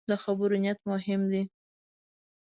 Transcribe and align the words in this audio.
د 0.09 0.11
خبرو 0.23 0.55
نیت 0.63 0.79
مهم 0.91 1.21
دی 1.31 1.43